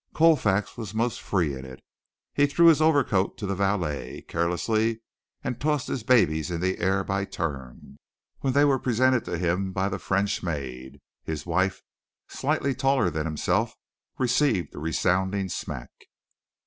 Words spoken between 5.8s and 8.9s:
his babies in the air by turn, when they were